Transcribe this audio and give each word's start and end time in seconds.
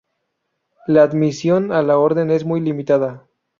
La 0.87 1.03
admisión 1.03 1.71
a 1.71 1.83
la 1.83 1.99
orden 1.99 2.31
es 2.31 2.43
muy 2.43 2.59
limitada. 2.59 3.27